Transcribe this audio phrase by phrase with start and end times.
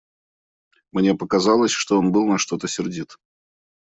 [0.93, 3.19] Мне показалось, что он был на что-то сердит.